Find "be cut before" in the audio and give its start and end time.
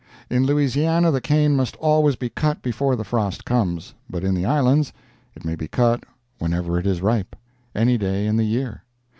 2.15-2.95